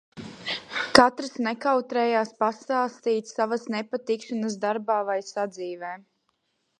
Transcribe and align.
Katrs 0.99 1.33
nekautrējās 1.47 2.31
pastāstīt 2.43 3.29
savas 3.33 3.69
nepatikšanas 3.75 4.57
darbā 4.67 4.99
vai 5.11 5.19
sadzīvē. 5.29 5.93